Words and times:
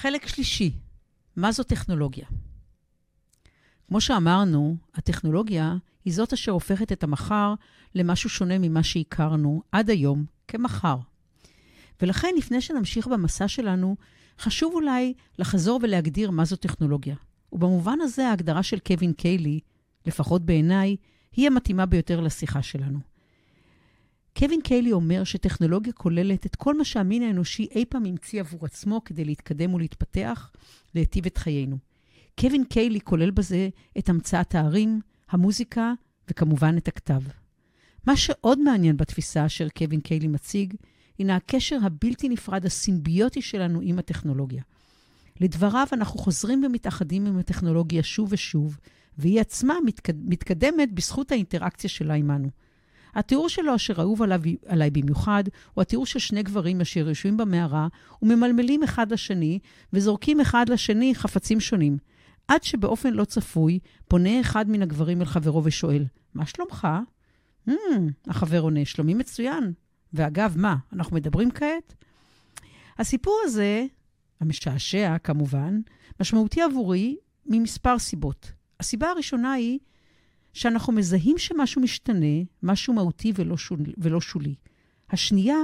חלק 0.00 0.26
שלישי, 0.26 0.72
מה 1.36 1.52
זו 1.52 1.62
טכנולוגיה? 1.62 2.26
כמו 3.88 4.00
שאמרנו, 4.00 4.76
הטכנולוגיה 4.94 5.76
היא 6.04 6.14
זאת 6.14 6.32
אשר 6.32 6.52
הופכת 6.52 6.92
את 6.92 7.04
המחר 7.04 7.54
למשהו 7.94 8.30
שונה 8.30 8.58
ממה 8.58 8.82
שהכרנו 8.82 9.62
עד 9.72 9.90
היום 9.90 10.24
כמחר. 10.48 10.96
ולכן, 12.02 12.28
לפני 12.38 12.60
שנמשיך 12.60 13.06
במסע 13.06 13.48
שלנו, 13.48 13.96
חשוב 14.38 14.74
אולי 14.74 15.14
לחזור 15.38 15.80
ולהגדיר 15.82 16.30
מה 16.30 16.44
זו 16.44 16.56
טכנולוגיה. 16.56 17.16
ובמובן 17.52 18.00
הזה, 18.00 18.28
ההגדרה 18.28 18.62
של 18.62 18.78
קווין 18.78 19.12
קיילי, 19.12 19.60
לפחות 20.06 20.42
בעיניי, 20.42 20.96
היא 21.32 21.46
המתאימה 21.46 21.86
ביותר 21.86 22.20
לשיחה 22.20 22.62
שלנו. 22.62 22.98
קווין 24.36 24.60
קיילי 24.60 24.92
אומר 24.92 25.24
שטכנולוגיה 25.24 25.92
כוללת 25.92 26.46
את 26.46 26.56
כל 26.56 26.78
מה 26.78 26.84
שהמין 26.84 27.22
האנושי 27.22 27.68
אי 27.74 27.84
פעם 27.84 28.04
המציא 28.04 28.40
עבור 28.40 28.64
עצמו 28.64 29.04
כדי 29.04 29.24
להתקדם 29.24 29.74
ולהתפתח, 29.74 30.52
להיטיב 30.94 31.26
את 31.26 31.38
חיינו. 31.38 31.78
קווין 32.40 32.64
קיילי 32.64 33.00
כולל 33.00 33.30
בזה 33.30 33.68
את 33.98 34.08
המצאת 34.08 34.54
הערים, 34.54 35.00
המוזיקה 35.30 35.92
וכמובן 36.30 36.76
את 36.76 36.88
הכתב. 36.88 37.20
מה 38.06 38.16
שעוד 38.16 38.58
מעניין 38.58 38.96
בתפיסה 38.96 39.46
אשר 39.46 39.68
קווין 39.68 40.00
קיילי 40.00 40.26
מציג, 40.26 40.74
הינה 41.18 41.36
הקשר 41.36 41.78
הבלתי 41.82 42.28
נפרד 42.28 42.66
הסימביוטי 42.66 43.42
שלנו 43.42 43.80
עם 43.82 43.98
הטכנולוגיה. 43.98 44.62
לדבריו, 45.40 45.86
אנחנו 45.92 46.18
חוזרים 46.18 46.64
ומתאחדים 46.64 47.26
עם 47.26 47.38
הטכנולוגיה 47.38 48.02
שוב 48.02 48.28
ושוב, 48.32 48.78
והיא 49.18 49.40
עצמה 49.40 49.74
מתקד... 49.86 50.28
מתקדמת 50.28 50.92
בזכות 50.92 51.32
האינטראקציה 51.32 51.90
שלה 51.90 52.14
עמנו. 52.14 52.48
התיאור 53.14 53.48
שלו, 53.48 53.74
אשר 53.74 54.00
אהוב 54.00 54.22
עליו, 54.22 54.40
עליי 54.66 54.90
במיוחד, 54.90 55.44
הוא 55.74 55.82
התיאור 55.82 56.06
של 56.06 56.18
שני 56.18 56.42
גברים 56.42 56.80
אשר 56.80 57.08
יושבים 57.08 57.36
במערה 57.36 57.88
וממלמלים 58.22 58.82
אחד 58.82 59.12
לשני, 59.12 59.58
וזורקים 59.92 60.40
אחד 60.40 60.68
לשני 60.68 61.14
חפצים 61.14 61.60
שונים. 61.60 61.98
עד 62.48 62.62
שבאופן 62.62 63.12
לא 63.12 63.24
צפוי, 63.24 63.78
פונה 64.08 64.40
אחד 64.40 64.70
מן 64.70 64.82
הגברים 64.82 65.20
אל 65.20 65.26
חברו 65.26 65.64
ושואל, 65.64 66.04
מה 66.34 66.46
שלומך? 66.46 66.88
Hmm, 67.68 67.72
החבר 68.26 68.60
עונה, 68.60 68.84
שלומי 68.84 69.14
מצוין. 69.14 69.72
ואגב, 70.12 70.54
מה, 70.56 70.76
אנחנו 70.92 71.16
מדברים 71.16 71.50
כעת? 71.50 71.94
הסיפור 72.98 73.40
הזה, 73.44 73.84
המשעשע 74.40 75.18
כמובן, 75.18 75.80
משמעותי 76.20 76.62
עבורי 76.62 77.16
ממספר 77.46 77.98
סיבות. 77.98 78.52
הסיבה 78.80 79.08
הראשונה 79.08 79.52
היא 79.52 79.78
שאנחנו 80.52 80.92
מזהים 80.92 81.38
שמשהו 81.38 81.82
משתנה, 81.82 82.42
משהו 82.62 82.94
מהותי 82.94 83.32
ולא 83.34 83.56
שולי. 83.56 83.92
ולא 83.98 84.20
שולי. 84.20 84.54
השנייה, 85.10 85.56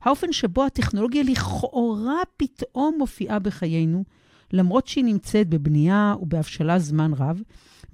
האופן 0.00 0.32
שבו 0.32 0.64
הטכנולוגיה 0.64 1.22
לכאורה 1.22 2.22
פתאום 2.36 2.94
מופיעה 2.98 3.38
בחיינו, 3.38 4.04
למרות 4.52 4.86
שהיא 4.86 5.04
נמצאת 5.04 5.48
בבנייה 5.48 6.14
ובהבשלה 6.20 6.78
זמן 6.78 7.12
רב, 7.14 7.40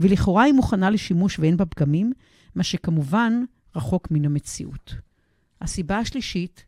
ולכאורה 0.00 0.42
היא 0.42 0.54
מוכנה 0.54 0.90
לשימוש 0.90 1.38
ואין 1.38 1.56
בה 1.56 1.66
פגמים, 1.66 2.12
מה 2.54 2.62
שכמובן 2.62 3.44
רחוק 3.76 4.10
מן 4.10 4.24
המציאות. 4.24 4.94
הסיבה 5.60 5.98
השלישית, 5.98 6.64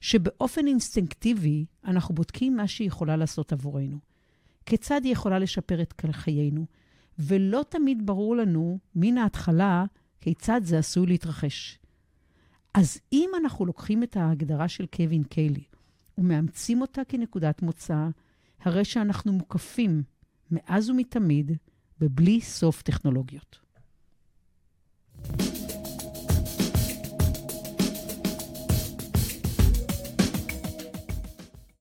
שבאופן 0.00 0.66
אינסטינקטיבי 0.66 1.64
אנחנו 1.84 2.14
בודקים 2.14 2.56
מה 2.56 2.68
שהיא 2.68 2.88
יכולה 2.88 3.16
לעשות 3.16 3.52
עבורנו. 3.52 3.98
כיצד 4.66 5.00
היא 5.04 5.12
יכולה 5.12 5.38
לשפר 5.38 5.82
את 5.82 5.92
חיינו, 6.12 6.66
ולא 7.18 7.64
תמיד 7.68 8.06
ברור 8.06 8.36
לנו 8.36 8.78
מן 8.94 9.18
ההתחלה 9.18 9.84
כיצד 10.20 10.60
זה 10.64 10.78
עשוי 10.78 11.06
להתרחש. 11.06 11.78
אז 12.74 12.98
אם 13.12 13.30
אנחנו 13.42 13.66
לוקחים 13.66 14.02
את 14.02 14.16
ההגדרה 14.16 14.68
של 14.68 14.86
קווין 14.86 15.22
קיילי 15.24 15.64
ומאמצים 16.18 16.80
אותה 16.80 17.02
כנקודת 17.08 17.62
מוצא, 17.62 18.08
הרי 18.60 18.84
שאנחנו 18.84 19.32
מוקפים 19.32 20.02
מאז 20.50 20.90
ומתמיד 20.90 21.52
בבלי 22.00 22.40
סוף 22.40 22.82
טכנולוגיות. 22.82 23.65